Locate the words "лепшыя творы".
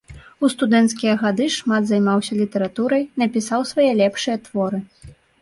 4.03-4.83